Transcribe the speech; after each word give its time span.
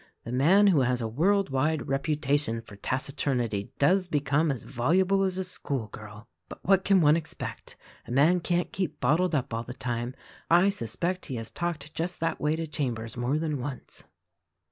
The 0.23 0.31
man 0.31 0.65
who 0.65 0.79
has 0.81 0.99
a 0.99 1.07
world 1.07 1.51
wide 1.51 1.87
reputation 1.87 2.59
for 2.63 2.75
taciturnity 2.75 3.71
does 3.77 4.07
become 4.07 4.49
as 4.49 4.63
voluble 4.63 5.21
as 5.21 5.37
a 5.37 5.43
school 5.43 5.89
girl! 5.89 6.27
But, 6.49 6.57
what 6.63 6.83
can 6.83 7.01
one 7.01 7.15
expect; 7.15 7.75
a 8.07 8.11
man 8.11 8.39
can't 8.39 8.71
keep 8.73 8.99
bottled 8.99 9.35
up 9.35 9.53
all 9.53 9.61
the 9.61 9.75
time. 9.75 10.15
I 10.49 10.69
suspect 10.69 11.27
he 11.27 11.35
has 11.35 11.51
talked 11.51 11.93
just 11.93 12.19
that 12.19 12.41
way 12.41 12.55
to 12.55 12.65
Chambers 12.65 13.15
more 13.15 13.37
than 13.37 13.59
once." 13.59 14.05